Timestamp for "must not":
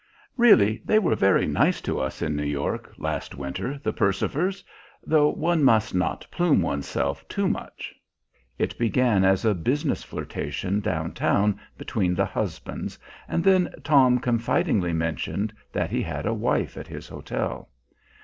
5.63-6.25